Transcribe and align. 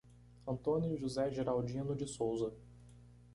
Antônio 0.47 0.97
José 0.97 1.29
Geraldino 1.29 1.93
de 1.95 2.07
Souza 2.07 2.51